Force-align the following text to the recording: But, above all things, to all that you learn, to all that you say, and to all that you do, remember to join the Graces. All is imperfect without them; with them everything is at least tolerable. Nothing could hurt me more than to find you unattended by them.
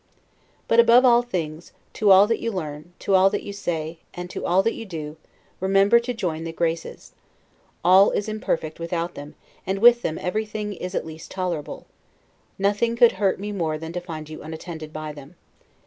But, 0.67 0.79
above 0.79 1.05
all 1.05 1.21
things, 1.21 1.73
to 1.93 2.09
all 2.09 2.25
that 2.25 2.39
you 2.39 2.51
learn, 2.51 2.91
to 2.97 3.13
all 3.13 3.29
that 3.29 3.43
you 3.43 3.53
say, 3.53 3.99
and 4.15 4.31
to 4.31 4.47
all 4.47 4.63
that 4.63 4.73
you 4.73 4.83
do, 4.83 5.15
remember 5.59 5.99
to 5.99 6.11
join 6.11 6.43
the 6.43 6.51
Graces. 6.51 7.11
All 7.85 8.09
is 8.09 8.27
imperfect 8.27 8.79
without 8.79 9.13
them; 9.13 9.35
with 9.67 10.01
them 10.01 10.17
everything 10.19 10.73
is 10.73 10.95
at 10.95 11.05
least 11.05 11.29
tolerable. 11.29 11.85
Nothing 12.57 12.95
could 12.95 13.11
hurt 13.21 13.39
me 13.39 13.51
more 13.51 13.77
than 13.77 13.93
to 13.93 14.01
find 14.01 14.27
you 14.27 14.41
unattended 14.41 14.91
by 14.91 15.13
them. 15.13 15.35